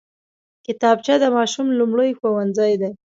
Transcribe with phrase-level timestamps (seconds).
[0.65, 2.91] کتابچه د ماشوم لومړی ښوونځی دی